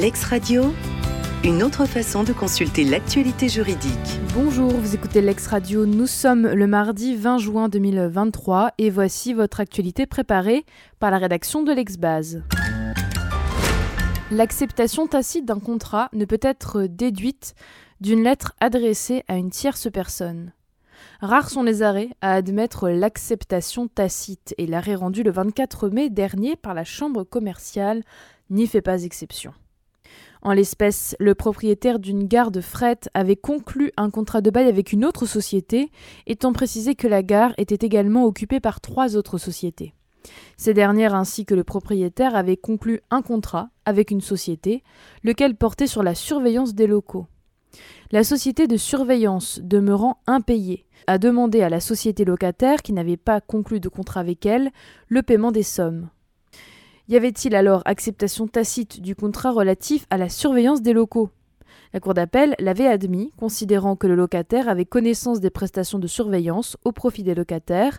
Lex 0.00 0.24
Radio, 0.24 0.72
une 1.44 1.62
autre 1.62 1.84
façon 1.84 2.24
de 2.24 2.32
consulter 2.32 2.84
l'actualité 2.84 3.50
juridique. 3.50 4.18
Bonjour, 4.32 4.70
vous 4.70 4.94
écoutez 4.94 5.20
Lex 5.20 5.46
Radio. 5.48 5.84
Nous 5.84 6.06
sommes 6.06 6.46
le 6.46 6.66
mardi 6.66 7.16
20 7.16 7.36
juin 7.36 7.68
2023 7.68 8.70
et 8.78 8.88
voici 8.88 9.34
votre 9.34 9.60
actualité 9.60 10.06
préparée 10.06 10.64
par 11.00 11.10
la 11.10 11.18
rédaction 11.18 11.62
de 11.62 11.72
l'Exbase. 11.72 12.42
L'acceptation 14.30 15.06
tacite 15.06 15.44
d'un 15.44 15.60
contrat 15.60 16.08
ne 16.14 16.24
peut 16.24 16.40
être 16.40 16.84
déduite 16.84 17.54
d'une 18.00 18.24
lettre 18.24 18.54
adressée 18.58 19.22
à 19.28 19.36
une 19.36 19.50
tierce 19.50 19.90
personne. 19.92 20.54
Rares 21.20 21.50
sont 21.50 21.62
les 21.62 21.82
arrêts 21.82 22.08
à 22.22 22.32
admettre 22.32 22.88
l'acceptation 22.88 23.86
tacite 23.86 24.54
et 24.56 24.66
l'arrêt 24.66 24.94
rendu 24.94 25.22
le 25.22 25.30
24 25.30 25.90
mai 25.90 26.08
dernier 26.08 26.56
par 26.56 26.72
la 26.72 26.84
Chambre 26.84 27.22
commerciale 27.22 28.02
n'y 28.48 28.66
fait 28.66 28.80
pas 28.80 29.02
exception. 29.02 29.52
En 30.42 30.52
l'espèce, 30.52 31.14
le 31.20 31.34
propriétaire 31.34 31.98
d'une 31.98 32.26
gare 32.26 32.50
de 32.50 32.62
fret 32.62 33.00
avait 33.12 33.36
conclu 33.36 33.92
un 33.96 34.10
contrat 34.10 34.40
de 34.40 34.50
bail 34.50 34.68
avec 34.68 34.92
une 34.92 35.04
autre 35.04 35.26
société, 35.26 35.90
étant 36.26 36.52
précisé 36.52 36.94
que 36.94 37.08
la 37.08 37.22
gare 37.22 37.52
était 37.58 37.84
également 37.84 38.24
occupée 38.24 38.60
par 38.60 38.80
trois 38.80 39.16
autres 39.16 39.36
sociétés. 39.36 39.94
Ces 40.56 40.74
dernières 40.74 41.14
ainsi 41.14 41.44
que 41.44 41.54
le 41.54 41.64
propriétaire 41.64 42.34
avaient 42.34 42.56
conclu 42.56 43.00
un 43.10 43.22
contrat 43.22 43.70
avec 43.84 44.10
une 44.10 44.20
société, 44.20 44.82
lequel 45.22 45.56
portait 45.56 45.86
sur 45.86 46.02
la 46.02 46.14
surveillance 46.14 46.74
des 46.74 46.86
locaux. 46.86 47.26
La 48.10 48.24
société 48.24 48.66
de 48.66 48.76
surveillance, 48.76 49.60
demeurant 49.62 50.18
impayée, 50.26 50.86
a 51.06 51.18
demandé 51.18 51.62
à 51.62 51.68
la 51.68 51.80
société 51.80 52.24
locataire, 52.24 52.82
qui 52.82 52.92
n'avait 52.92 53.16
pas 53.16 53.40
conclu 53.40 53.78
de 53.80 53.88
contrat 53.88 54.20
avec 54.20 54.44
elle, 54.46 54.70
le 55.08 55.22
paiement 55.22 55.52
des 55.52 55.62
sommes. 55.62 56.08
Y 57.10 57.16
avait-il 57.16 57.56
alors 57.56 57.82
acceptation 57.86 58.46
tacite 58.46 59.00
du 59.00 59.16
contrat 59.16 59.50
relatif 59.50 60.06
à 60.10 60.16
la 60.16 60.28
surveillance 60.28 60.80
des 60.80 60.92
locaux? 60.92 61.28
La 61.92 61.98
Cour 61.98 62.14
d'appel 62.14 62.54
l'avait 62.60 62.86
admis, 62.86 63.32
considérant 63.36 63.96
que 63.96 64.06
le 64.06 64.14
locataire 64.14 64.68
avait 64.68 64.84
connaissance 64.84 65.40
des 65.40 65.50
prestations 65.50 65.98
de 65.98 66.06
surveillance 66.06 66.76
au 66.84 66.92
profit 66.92 67.24
des 67.24 67.34
locataires, 67.34 67.98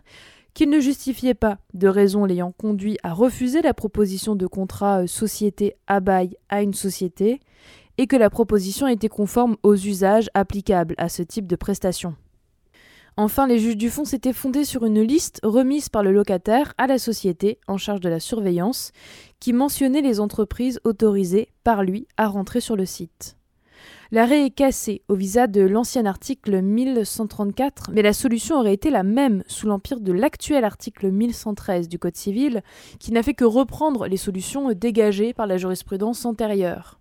qu'il 0.53 0.69
ne 0.69 0.79
justifiait 0.79 1.33
pas 1.33 1.57
de 1.73 1.89
raisons 1.89 2.23
l'ayant 2.23 2.53
conduit 2.57 2.97
à 3.03 3.11
refuser 3.11 3.61
la 3.61 3.73
proposition 3.73 4.37
de 4.37 4.47
contrat 4.47 5.01
euh, 5.01 5.07
société 5.07 5.75
à 5.87 5.99
bail 5.99 6.37
à 6.47 6.61
une 6.61 6.73
société, 6.73 7.41
et 7.97 8.07
que 8.07 8.15
la 8.15 8.29
proposition 8.29 8.87
était 8.87 9.09
conforme 9.09 9.57
aux 9.61 9.75
usages 9.75 10.29
applicables 10.33 10.95
à 10.97 11.09
ce 11.09 11.21
type 11.21 11.47
de 11.47 11.57
prestations. 11.57 12.15
Enfin, 13.17 13.45
les 13.45 13.59
juges 13.59 13.77
du 13.77 13.89
fond 13.89 14.05
s'étaient 14.05 14.33
fondés 14.33 14.63
sur 14.63 14.85
une 14.85 15.01
liste 15.01 15.41
remise 15.43 15.89
par 15.89 16.01
le 16.01 16.11
locataire 16.11 16.73
à 16.77 16.87
la 16.87 16.97
société 16.97 17.59
en 17.67 17.77
charge 17.77 17.99
de 17.99 18.09
la 18.09 18.19
surveillance, 18.19 18.91
qui 19.39 19.53
mentionnait 19.53 20.01
les 20.01 20.19
entreprises 20.19 20.79
autorisées 20.85 21.49
par 21.63 21.83
lui 21.83 22.07
à 22.17 22.27
rentrer 22.27 22.61
sur 22.61 22.75
le 22.75 22.85
site. 22.85 23.35
L'arrêt 24.13 24.45
est 24.45 24.51
cassé 24.51 25.03
au 25.07 25.15
visa 25.15 25.47
de 25.47 25.61
l'ancien 25.61 26.05
article 26.05 26.61
1134, 26.61 27.91
mais 27.93 28.01
la 28.01 28.13
solution 28.13 28.59
aurait 28.59 28.73
été 28.73 28.89
la 28.89 29.03
même 29.03 29.43
sous 29.47 29.67
l'empire 29.67 30.01
de 30.01 30.11
l'actuel 30.11 30.65
article 30.65 31.11
1113 31.11 31.87
du 31.87 31.97
Code 31.97 32.17
civil, 32.17 32.61
qui 32.99 33.11
n'a 33.11 33.23
fait 33.23 33.33
que 33.33 33.45
reprendre 33.45 34.07
les 34.07 34.17
solutions 34.17 34.71
dégagées 34.73 35.33
par 35.33 35.47
la 35.47 35.57
jurisprudence 35.57 36.25
antérieure. 36.25 37.00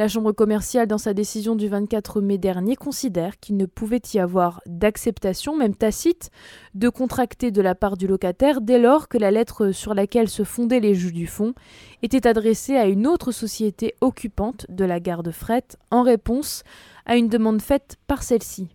La 0.00 0.08
Chambre 0.08 0.32
commerciale, 0.32 0.86
dans 0.86 0.96
sa 0.96 1.12
décision 1.12 1.54
du 1.54 1.68
24 1.68 2.22
mai 2.22 2.38
dernier, 2.38 2.74
considère 2.74 3.38
qu'il 3.38 3.58
ne 3.58 3.66
pouvait 3.66 4.00
y 4.14 4.18
avoir 4.18 4.62
d'acceptation, 4.64 5.54
même 5.54 5.74
tacite, 5.74 6.30
de 6.74 6.88
contracter 6.88 7.50
de 7.50 7.60
la 7.60 7.74
part 7.74 7.98
du 7.98 8.06
locataire 8.06 8.62
dès 8.62 8.78
lors 8.78 9.08
que 9.08 9.18
la 9.18 9.30
lettre 9.30 9.72
sur 9.72 9.92
laquelle 9.92 10.30
se 10.30 10.42
fondaient 10.42 10.80
les 10.80 10.94
juges 10.94 11.12
du 11.12 11.26
fond 11.26 11.52
était 12.00 12.26
adressée 12.26 12.78
à 12.78 12.86
une 12.86 13.06
autre 13.06 13.30
société 13.30 13.94
occupante 14.00 14.64
de 14.70 14.86
la 14.86 15.00
gare 15.00 15.22
de 15.22 15.32
fret 15.32 15.66
en 15.90 16.02
réponse 16.02 16.62
à 17.04 17.18
une 17.18 17.28
demande 17.28 17.60
faite 17.60 17.98
par 18.06 18.22
celle-ci. 18.22 18.68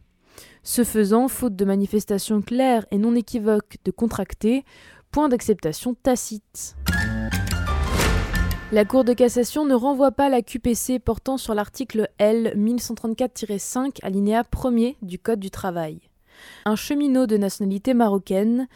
Ce 0.61 0.83
faisant, 0.83 1.27
faute 1.27 1.55
de 1.55 1.65
manifestation 1.65 2.43
claire 2.43 2.85
et 2.91 2.99
non 2.99 3.15
équivoque 3.15 3.77
de 3.83 3.89
contracter, 3.89 4.63
point 5.09 5.27
d'acceptation 5.27 5.95
tacite. 5.95 6.75
La 8.71 8.83
Cour 8.83 9.03
de 9.03 9.13
cassation 9.13 9.63
ne 9.63 9.75
renvoie 9.75 10.11
pas 10.11 10.27
la 10.27 10.41
QPC 10.41 10.97
portant 10.97 11.37
sur 11.37 11.53
l'article 11.53 12.09
L 12.17 12.55
1134-5 12.57 13.99
alinéa 14.01 14.41
1er 14.41 14.95
du 15.03 15.19
Code 15.19 15.39
du 15.39 15.51
travail. 15.51 15.99
Un 16.65 16.75
cheminot 16.75 17.27
de 17.27 17.37
nationalité 17.37 17.93
marocaine 17.93 18.67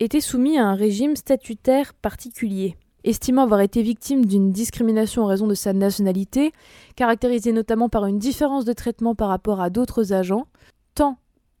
était 0.00 0.20
soumis 0.20 0.58
à 0.58 0.66
un 0.66 0.74
régime 0.74 1.16
statutaire 1.16 1.94
particulier. 1.94 2.76
Estimant 3.04 3.44
avoir 3.44 3.62
été 3.62 3.80
victime 3.80 4.26
d'une 4.26 4.52
discrimination 4.52 5.22
en 5.22 5.26
raison 5.26 5.46
de 5.46 5.54
sa 5.54 5.72
nationalité, 5.72 6.52
caractérisée 6.94 7.52
notamment 7.52 7.88
par 7.88 8.04
une 8.04 8.18
différence 8.18 8.66
de 8.66 8.74
traitement 8.74 9.14
par 9.14 9.28
rapport 9.28 9.62
à 9.62 9.70
d'autres 9.70 10.12
agents, 10.12 10.46
tant 10.94 11.16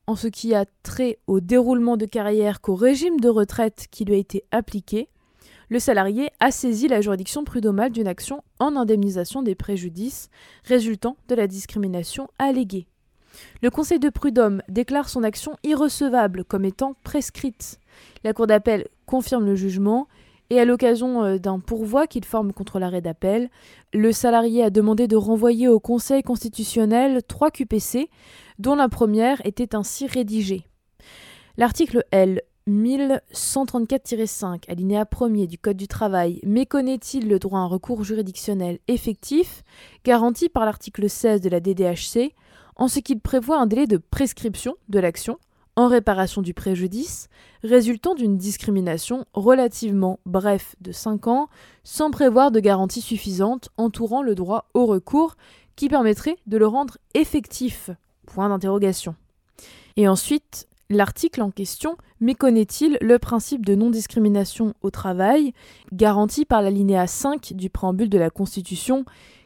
en 0.06 0.14
ce 0.14 0.28
qui 0.28 0.54
a 0.54 0.66
trait 0.82 1.18
au 1.26 1.40
déroulement 1.40 1.96
de 1.96 2.04
carrière 2.04 2.60
qu'au 2.60 2.74
régime 2.74 3.18
de 3.18 3.30
retraite 3.30 3.86
qui 3.90 4.04
lui 4.04 4.14
a 4.14 4.18
été 4.18 4.44
appliqué, 4.50 5.08
le 5.72 5.78
salarié 5.78 6.28
a 6.38 6.50
saisi 6.50 6.86
la 6.86 7.00
juridiction 7.00 7.44
prud'homale 7.44 7.92
d'une 7.92 8.06
action 8.06 8.44
en 8.60 8.76
indemnisation 8.76 9.40
des 9.40 9.54
préjudices 9.54 10.28
résultant 10.64 11.16
de 11.28 11.34
la 11.34 11.46
discrimination 11.46 12.28
alléguée. 12.38 12.86
Le 13.62 13.70
Conseil 13.70 13.98
de 13.98 14.10
prud'homme 14.10 14.60
déclare 14.68 15.08
son 15.08 15.22
action 15.22 15.56
irrecevable 15.64 16.44
comme 16.44 16.66
étant 16.66 16.94
prescrite. 17.04 17.80
La 18.22 18.34
Cour 18.34 18.48
d'appel 18.48 18.86
confirme 19.06 19.46
le 19.46 19.54
jugement 19.54 20.08
et 20.50 20.60
à 20.60 20.66
l'occasion 20.66 21.24
euh, 21.24 21.38
d'un 21.38 21.58
pourvoi 21.58 22.06
qu'il 22.06 22.26
forme 22.26 22.52
contre 22.52 22.78
l'arrêt 22.78 23.00
d'appel, 23.00 23.48
le 23.94 24.12
salarié 24.12 24.62
a 24.62 24.68
demandé 24.68 25.08
de 25.08 25.16
renvoyer 25.16 25.68
au 25.68 25.80
Conseil 25.80 26.22
constitutionnel 26.22 27.22
trois 27.26 27.50
QPC, 27.50 28.10
dont 28.58 28.74
la 28.74 28.90
première 28.90 29.40
était 29.46 29.74
ainsi 29.74 30.06
rédigée. 30.06 30.66
L'article 31.56 32.04
L 32.10 32.42
1134-5, 32.68 34.70
alinéa 34.70 35.04
1er 35.04 35.46
du 35.46 35.58
Code 35.58 35.76
du 35.76 35.88
travail, 35.88 36.40
méconnaît-il 36.44 37.28
le 37.28 37.38
droit 37.38 37.58
à 37.58 37.62
un 37.62 37.66
recours 37.66 38.04
juridictionnel 38.04 38.78
effectif, 38.86 39.64
garanti 40.04 40.48
par 40.48 40.64
l'article 40.64 41.10
16 41.10 41.40
de 41.40 41.48
la 41.48 41.60
DDHC, 41.60 42.34
en 42.76 42.88
ce 42.88 43.00
qu'il 43.00 43.20
prévoit 43.20 43.58
un 43.58 43.66
délai 43.66 43.86
de 43.86 43.96
prescription 43.96 44.76
de 44.88 45.00
l'action 45.00 45.38
en 45.74 45.88
réparation 45.88 46.42
du 46.42 46.54
préjudice, 46.54 47.28
résultant 47.64 48.14
d'une 48.14 48.36
discrimination 48.36 49.24
relativement 49.32 50.20
bref 50.26 50.76
de 50.80 50.92
5 50.92 51.26
ans, 51.26 51.48
sans 51.82 52.10
prévoir 52.10 52.50
de 52.50 52.60
garantie 52.60 53.00
suffisante 53.00 53.70
entourant 53.76 54.22
le 54.22 54.34
droit 54.34 54.68
au 54.74 54.86
recours 54.86 55.34
qui 55.74 55.88
permettrait 55.88 56.36
de 56.46 56.58
le 56.58 56.66
rendre 56.66 56.98
effectif? 57.14 57.90
Point 58.26 58.50
d'interrogation. 58.50 59.16
Et 59.96 60.08
ensuite, 60.08 60.68
L'article 60.90 61.42
en 61.42 61.50
question 61.50 61.96
méconnaît-il 62.20 62.98
le 63.00 63.18
principe 63.18 63.64
de 63.64 63.74
non-discrimination 63.74 64.74
au 64.82 64.90
travail, 64.90 65.52
garanti 65.92 66.44
par 66.44 66.62
l'alinéa 66.62 67.06
5 67.06 67.54
du 67.54 67.70
préambule 67.70 68.10
de 68.10 68.18
la 68.18 68.30
Constitution, 68.30 69.04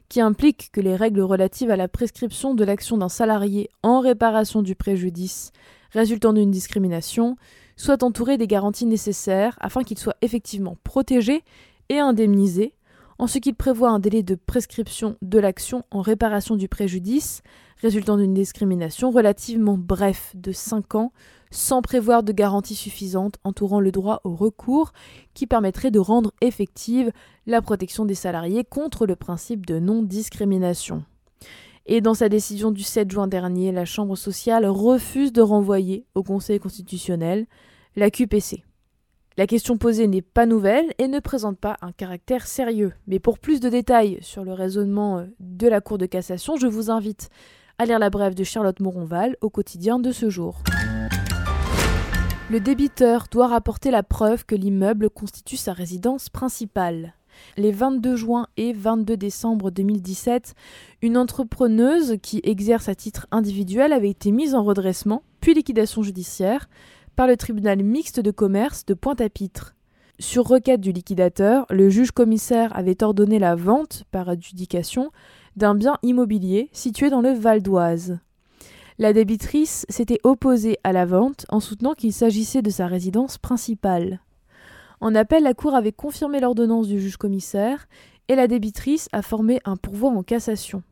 qui 0.08 0.20
implique 0.20 0.70
que 0.72 0.80
les 0.80 0.96
règles 0.96 1.22
relatives 1.22 1.70
à 1.70 1.76
la 1.76 1.88
prescription 1.88 2.54
de 2.54 2.64
l'action 2.64 2.98
d'un 2.98 3.08
salarié 3.08 3.70
en 3.82 4.00
réparation 4.00 4.62
du 4.62 4.74
préjudice 4.74 5.52
résultant 5.90 6.32
d'une 6.32 6.50
discrimination 6.50 7.36
soient 7.76 8.04
entourées 8.04 8.38
des 8.38 8.46
garanties 8.46 8.86
nécessaires 8.86 9.56
afin 9.60 9.82
qu'il 9.82 9.98
soit 9.98 10.16
effectivement 10.22 10.76
protégé 10.84 11.42
et 11.88 11.98
indemnisé, 11.98 12.74
en 13.18 13.26
ce 13.26 13.38
qu'il 13.38 13.54
prévoit 13.54 13.90
un 13.90 13.98
délai 13.98 14.22
de 14.22 14.34
prescription 14.34 15.16
de 15.22 15.38
l'action 15.38 15.84
en 15.90 16.02
réparation 16.02 16.56
du 16.56 16.68
préjudice 16.68 17.42
résultant 17.78 18.16
d'une 18.16 18.34
discrimination 18.34 19.10
relativement 19.10 19.76
bref 19.78 20.32
de 20.34 20.52
5 20.52 20.94
ans 20.94 21.12
sans 21.50 21.82
prévoir 21.82 22.22
de 22.22 22.32
garantie 22.32 22.74
suffisante 22.74 23.36
entourant 23.44 23.80
le 23.80 23.92
droit 23.92 24.20
au 24.24 24.34
recours 24.34 24.92
qui 25.34 25.46
permettrait 25.46 25.90
de 25.90 25.98
rendre 25.98 26.32
effective 26.40 27.12
la 27.46 27.62
protection 27.62 28.04
des 28.04 28.14
salariés 28.14 28.64
contre 28.64 29.06
le 29.06 29.16
principe 29.16 29.64
de 29.64 29.78
non-discrimination. 29.78 31.04
Et 31.86 32.00
dans 32.00 32.14
sa 32.14 32.28
décision 32.28 32.72
du 32.72 32.82
7 32.82 33.10
juin 33.10 33.28
dernier, 33.28 33.70
la 33.70 33.84
Chambre 33.84 34.16
sociale 34.16 34.66
refuse 34.66 35.32
de 35.32 35.40
renvoyer 35.42 36.04
au 36.14 36.24
Conseil 36.24 36.58
constitutionnel 36.58 37.46
la 37.94 38.10
QPC. 38.10 38.64
La 39.38 39.46
question 39.46 39.76
posée 39.76 40.08
n'est 40.08 40.22
pas 40.22 40.46
nouvelle 40.46 40.92
et 40.98 41.08
ne 41.08 41.20
présente 41.20 41.58
pas 41.58 41.76
un 41.82 41.92
caractère 41.92 42.46
sérieux. 42.46 42.92
Mais 43.06 43.18
pour 43.18 43.38
plus 43.38 43.60
de 43.60 43.68
détails 43.68 44.18
sur 44.22 44.44
le 44.44 44.54
raisonnement 44.54 45.18
euh, 45.18 45.26
de 45.40 45.68
la 45.68 45.82
Cour 45.82 45.98
de 45.98 46.06
cassation, 46.06 46.56
je 46.56 46.66
vous 46.66 46.90
invite 46.90 47.28
à 47.78 47.84
lire 47.84 47.98
la 47.98 48.10
brève 48.10 48.34
de 48.34 48.44
Charlotte 48.44 48.80
Moronval 48.80 49.36
au 49.40 49.50
quotidien 49.50 49.98
de 49.98 50.12
ce 50.12 50.30
jour. 50.30 50.62
Le 52.50 52.60
débiteur 52.60 53.26
doit 53.30 53.48
rapporter 53.48 53.90
la 53.90 54.02
preuve 54.02 54.46
que 54.46 54.54
l'immeuble 54.54 55.10
constitue 55.10 55.56
sa 55.56 55.72
résidence 55.72 56.28
principale. 56.28 57.14
Les 57.58 57.72
22 57.72 58.16
juin 58.16 58.46
et 58.56 58.72
22 58.72 59.16
décembre 59.16 59.70
2017, 59.70 60.54
une 61.02 61.18
entrepreneuse 61.18 62.16
qui 62.22 62.40
exerce 62.44 62.88
à 62.88 62.94
titre 62.94 63.26
individuel 63.30 63.92
avait 63.92 64.10
été 64.10 64.30
mise 64.30 64.54
en 64.54 64.64
redressement, 64.64 65.22
puis 65.40 65.52
liquidation 65.52 66.02
judiciaire, 66.02 66.70
par 67.14 67.26
le 67.26 67.36
tribunal 67.36 67.82
mixte 67.82 68.20
de 68.20 68.30
commerce 68.30 68.86
de 68.86 68.94
Pointe-à-Pitre. 68.94 69.74
Sur 70.18 70.44
requête 70.48 70.80
du 70.80 70.92
liquidateur, 70.92 71.66
le 71.68 71.90
juge 71.90 72.10
commissaire 72.10 72.74
avait 72.74 73.02
ordonné 73.02 73.38
la 73.38 73.54
vente, 73.54 74.04
par 74.10 74.30
adjudication, 74.30 75.10
d'un 75.56 75.74
bien 75.74 75.98
immobilier 76.02 76.68
situé 76.72 77.10
dans 77.10 77.20
le 77.20 77.32
Val 77.32 77.62
d'Oise. 77.62 78.18
La 78.98 79.12
débitrice 79.12 79.84
s'était 79.88 80.20
opposée 80.24 80.78
à 80.84 80.92
la 80.92 81.04
vente 81.04 81.44
en 81.48 81.60
soutenant 81.60 81.94
qu'il 81.94 82.12
s'agissait 82.12 82.62
de 82.62 82.70
sa 82.70 82.86
résidence 82.86 83.36
principale. 83.36 84.20
En 85.00 85.14
appel, 85.14 85.42
la 85.42 85.52
Cour 85.52 85.74
avait 85.74 85.92
confirmé 85.92 86.40
l'ordonnance 86.40 86.88
du 86.88 87.00
juge 87.00 87.18
commissaire 87.18 87.88
et 88.28 88.34
la 88.34 88.48
débitrice 88.48 89.08
a 89.12 89.22
formé 89.22 89.60
un 89.64 89.76
pourvoi 89.76 90.10
en 90.10 90.22
cassation. 90.22 90.82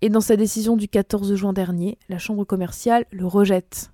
Et 0.00 0.08
dans 0.08 0.20
sa 0.20 0.36
décision 0.36 0.76
du 0.76 0.88
14 0.88 1.34
juin 1.34 1.52
dernier, 1.52 1.98
la 2.08 2.18
Chambre 2.18 2.44
commerciale 2.44 3.04
le 3.10 3.26
rejette. 3.26 3.90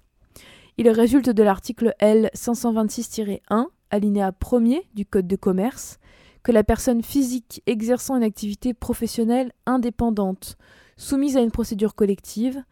Il 0.76 0.88
résulte 0.88 1.30
de 1.30 1.42
l'article 1.42 1.94
L 1.98 2.30
526-1, 2.34 3.66
alinéa 3.90 4.30
1er 4.30 4.82
du 4.94 5.06
Code 5.06 5.26
de 5.26 5.36
commerce, 5.36 5.98
que 6.44 6.52
la 6.52 6.62
personne 6.62 7.02
physique 7.02 7.62
exerçant 7.66 8.16
une 8.16 8.22
activité 8.22 8.74
professionnelle 8.74 9.50
indépendante, 9.66 10.56
soumise 10.96 11.36
à 11.36 11.40
une 11.40 11.50
procédure 11.50 11.96
collective, 11.96 12.62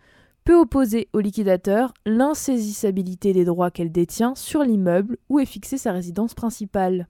peut 0.44 0.54
opposer 0.54 1.08
au 1.12 1.20
liquidateur 1.20 1.94
l'insaisissabilité 2.04 3.32
des 3.32 3.44
droits 3.44 3.70
qu'elle 3.70 3.90
détient 3.90 4.34
sur 4.34 4.62
l'immeuble 4.62 5.16
où 5.28 5.40
est 5.40 5.46
fixée 5.46 5.78
sa 5.78 5.92
résidence 5.92 6.34
principale. 6.34 7.08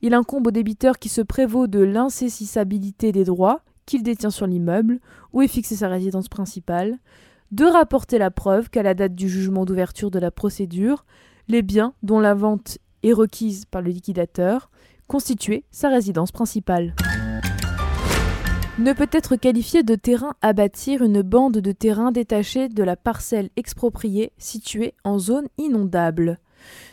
Il 0.00 0.14
incombe 0.14 0.46
au 0.46 0.50
débiteur 0.50 0.98
qui 0.98 1.08
se 1.08 1.20
prévaut 1.20 1.66
de 1.66 1.80
l'insaisissabilité 1.80 3.12
des 3.12 3.24
droits 3.24 3.62
qu'il 3.86 4.02
détient 4.02 4.30
sur 4.30 4.46
l'immeuble 4.46 5.00
où 5.32 5.42
est 5.42 5.48
fixée 5.48 5.76
sa 5.76 5.88
résidence 5.88 6.28
principale, 6.28 6.98
de 7.52 7.64
rapporter 7.64 8.18
la 8.18 8.30
preuve 8.30 8.70
qu'à 8.70 8.82
la 8.82 8.94
date 8.94 9.14
du 9.14 9.28
jugement 9.28 9.64
d'ouverture 9.64 10.10
de 10.10 10.18
la 10.18 10.30
procédure, 10.30 11.04
les 11.48 11.62
biens 11.62 11.92
dont 12.02 12.20
la 12.20 12.34
vente 12.34 12.78
est 13.02 13.12
requise 13.12 13.66
par 13.66 13.82
le 13.82 13.90
liquidateur 13.90 14.70
constituaient 15.14 15.62
sa 15.70 15.90
résidence 15.90 16.32
principale 16.32 16.92
ne 18.80 18.92
peut 18.92 19.08
être 19.12 19.36
qualifié 19.36 19.84
de 19.84 19.94
terrain 19.94 20.34
à 20.42 20.52
bâtir 20.52 21.04
une 21.04 21.22
bande 21.22 21.58
de 21.58 21.70
terrain 21.70 22.10
détachée 22.10 22.68
de 22.68 22.82
la 22.82 22.96
parcelle 22.96 23.50
expropriée 23.54 24.32
située 24.38 24.92
en 25.04 25.20
zone 25.20 25.46
inondable. 25.56 26.40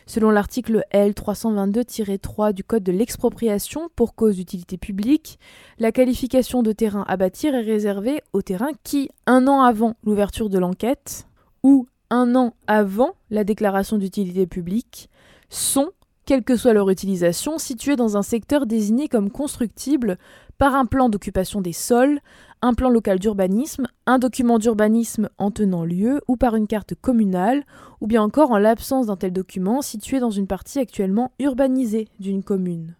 Selon 0.06 0.30
l'article 0.30 0.86
L 0.92 1.14
322-3 1.14 2.54
du 2.54 2.64
Code 2.64 2.84
de 2.84 2.92
l'expropriation 2.92 3.90
pour 3.96 4.14
cause 4.14 4.36
d'utilité 4.36 4.78
publique, 4.78 5.40
la 5.80 5.92
qualification 5.92 6.62
de 6.62 6.74
terrain 6.74 7.06
à 7.08 7.18
bâtir 7.18 7.56
est 7.56 7.62
réservée 7.62 8.22
aux 8.34 8.44
terrains 8.44 8.74
qui, 8.84 9.10
un 9.26 9.48
an 9.48 9.62
avant 9.62 9.96
l'ouverture 10.04 10.52
de 10.52 10.60
l'enquête 10.60 11.26
ou 11.64 11.88
un 12.12 12.36
an 12.36 12.54
avant 12.68 13.16
la 13.32 13.44
déclaration 13.44 13.98
d'utilité 13.98 14.46
publique, 14.46 15.10
sont, 15.50 15.90
quelle 16.26 16.44
que 16.44 16.56
soit 16.56 16.74
leur 16.74 16.90
utilisation, 16.90 17.58
situés 17.58 17.96
dans 17.96 18.18
un 18.18 18.22
secteur 18.22 18.66
désigné 18.66 19.08
comme 19.08 19.32
constructible 19.32 20.18
par 20.58 20.76
un 20.76 20.86
plan 20.86 21.10
d'occupation 21.10 21.62
des 21.62 21.74
sols, 21.74 22.20
un 22.62 22.74
plan 22.74 22.90
local 22.90 23.18
d'urbanisme, 23.18 23.88
un 24.06 24.20
document 24.20 24.60
d'urbanisme 24.60 25.30
en 25.40 25.50
tenant 25.50 25.84
lieu, 25.84 26.22
ou 26.28 26.38
par 26.38 26.56
une 26.56 26.68
carte 26.68 26.94
communale, 26.94 27.64
ou 28.00 28.08
bien 28.08 28.22
encore 28.22 28.52
en 28.52 28.60
l'absence 28.60 29.08
d'un 29.08 29.18
tel 29.18 29.34
document 29.34 29.82
situé 29.82 30.20
dans 30.20 30.30
une 30.30 30.48
partie 30.48 30.80
actuellement 30.80 31.32
urbanisée 31.40 32.08
d'une 32.20 32.44
commune. 32.44 32.96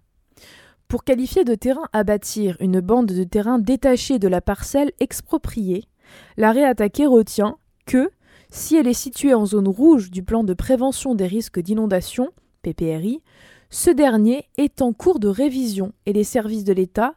Pour 0.88 1.04
qualifier 1.04 1.44
de 1.44 1.56
terrain 1.56 1.88
à 1.94 2.04
bâtir 2.04 2.58
une 2.60 2.82
bande 2.82 3.06
de 3.06 3.24
terrain 3.24 3.60
détachée 3.60 4.20
de 4.20 4.28
la 4.28 4.42
parcelle 4.42 4.92
expropriée, 5.00 5.86
l'arrêt 6.38 6.66
attaqué 6.66 7.06
retient 7.06 7.58
que, 7.86 8.10
si 8.50 8.76
elle 8.76 8.88
est 8.88 8.94
située 8.94 9.34
en 9.34 9.46
zone 9.46 9.68
rouge 9.68 10.12
du 10.12 10.24
plan 10.24 10.44
de 10.44 10.54
prévention 10.54 11.16
des 11.16 11.28
risques 11.28 11.60
d'inondation, 11.60 12.30
PPRI, 12.62 13.22
ce 13.70 13.90
dernier 13.90 14.48
est 14.58 14.82
en 14.82 14.94
cours 14.94 15.20
de 15.20 15.28
révision 15.28 15.94
et 16.06 16.14
les 16.14 16.24
services 16.24 16.64
de 16.64 16.74
l'État 16.74 17.16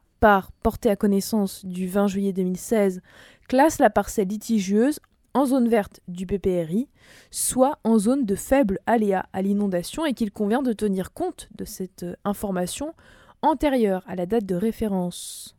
portée 0.63 0.91
à 0.91 0.97
connaissance 0.97 1.65
du 1.65 1.87
20 1.87 2.07
juillet 2.07 2.33
2016, 2.33 3.03
classe 3.49 3.79
la 3.79 3.91
parcelle 3.91 4.29
litigieuse 4.29 5.01
en 5.35 5.47
zone 5.47 5.69
verte 5.69 6.01
du 6.09 6.27
PPRI, 6.27 6.89
soit 7.31 7.79
en 7.85 7.99
zone 7.99 8.25
de 8.25 8.35
faible 8.35 8.79
aléa 8.87 9.27
à 9.33 9.43
l'inondation 9.43 10.07
et 10.07 10.15
qu'il 10.15 10.31
convient 10.31 10.63
de 10.63 10.73
tenir 10.73 11.13
compte 11.13 11.49
de 11.57 11.65
cette 11.65 12.05
euh, 12.05 12.15
information 12.25 12.95
antérieure 13.43 14.05
à 14.07 14.15
la 14.15 14.27
date 14.27 14.47
de 14.47 14.55
référence. 14.55 15.57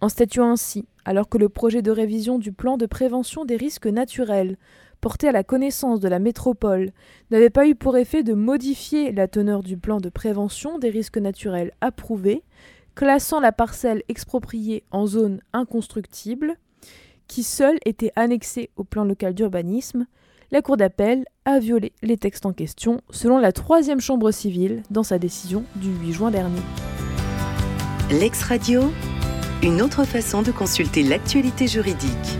En 0.00 0.08
statuant 0.08 0.50
ainsi, 0.50 0.86
alors 1.04 1.28
que 1.28 1.38
le 1.38 1.48
projet 1.48 1.82
de 1.82 1.90
révision 1.90 2.38
du 2.38 2.52
plan 2.52 2.76
de 2.76 2.86
prévention 2.86 3.44
des 3.44 3.56
risques 3.56 3.86
naturels 3.86 4.56
porté 5.02 5.28
à 5.28 5.32
la 5.32 5.42
connaissance 5.42 6.00
de 6.00 6.08
la 6.08 6.20
métropole 6.20 6.92
n'avait 7.30 7.50
pas 7.50 7.66
eu 7.66 7.74
pour 7.74 7.98
effet 7.98 8.22
de 8.22 8.32
modifier 8.32 9.12
la 9.12 9.28
teneur 9.28 9.62
du 9.62 9.76
plan 9.76 9.98
de 9.98 10.08
prévention 10.08 10.78
des 10.78 10.88
risques 10.88 11.18
naturels 11.18 11.72
approuvé, 11.82 12.42
classant 12.94 13.40
la 13.40 13.52
parcelle 13.52 14.02
expropriée 14.08 14.84
en 14.92 15.06
zone 15.06 15.40
inconstructible, 15.52 16.54
qui 17.26 17.42
seule 17.42 17.78
était 17.84 18.12
annexée 18.14 18.70
au 18.76 18.84
plan 18.84 19.04
local 19.04 19.34
d'urbanisme, 19.34 20.06
la 20.52 20.62
Cour 20.62 20.76
d'appel 20.76 21.24
a 21.46 21.58
violé 21.58 21.92
les 22.02 22.16
textes 22.16 22.46
en 22.46 22.52
question, 22.52 23.00
selon 23.10 23.38
la 23.38 23.52
troisième 23.52 24.00
chambre 24.00 24.30
civile 24.30 24.82
dans 24.90 25.02
sa 25.02 25.18
décision 25.18 25.64
du 25.76 25.90
8 25.90 26.12
juin 26.12 26.30
dernier. 26.30 26.60
L'ex-radio, 28.10 28.82
une 29.62 29.82
autre 29.82 30.04
façon 30.04 30.42
de 30.42 30.52
consulter 30.52 31.02
l'actualité 31.02 31.66
juridique. 31.66 32.38